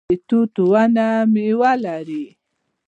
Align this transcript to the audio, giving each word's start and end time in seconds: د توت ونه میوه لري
د 0.09 0.11
توت 0.27 0.55
ونه 0.71 1.07
میوه 1.33 1.71
لري 1.85 2.25